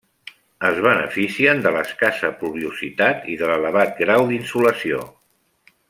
[0.69, 5.05] Es beneficien de l'escassa pluviositat i de l'elevat grau d'insolació.